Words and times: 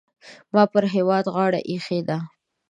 ما 0.53 0.63
پر 0.73 0.83
هېواد 0.95 1.25
غاړه 1.35 1.59
اېښې 1.69 1.99
ده. 2.07 2.17